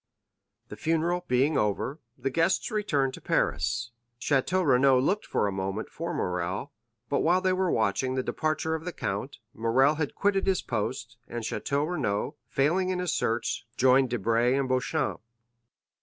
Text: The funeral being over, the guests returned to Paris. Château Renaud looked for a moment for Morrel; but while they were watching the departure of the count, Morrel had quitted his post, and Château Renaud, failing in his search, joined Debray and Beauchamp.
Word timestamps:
The 0.69 0.75
funeral 0.75 1.25
being 1.27 1.59
over, 1.59 1.99
the 2.17 2.31
guests 2.31 2.71
returned 2.71 3.13
to 3.13 3.21
Paris. 3.21 3.91
Château 4.19 4.65
Renaud 4.65 4.97
looked 4.97 5.27
for 5.27 5.45
a 5.45 5.51
moment 5.51 5.89
for 5.91 6.11
Morrel; 6.11 6.71
but 7.07 7.19
while 7.19 7.39
they 7.39 7.53
were 7.53 7.69
watching 7.69 8.15
the 8.15 8.23
departure 8.23 8.73
of 8.73 8.83
the 8.83 8.93
count, 8.93 9.37
Morrel 9.53 9.93
had 10.01 10.15
quitted 10.15 10.47
his 10.47 10.63
post, 10.63 11.17
and 11.27 11.43
Château 11.43 11.87
Renaud, 11.87 12.33
failing 12.47 12.89
in 12.89 12.97
his 12.97 13.13
search, 13.13 13.67
joined 13.77 14.09
Debray 14.09 14.55
and 14.57 14.67
Beauchamp. 14.67 15.21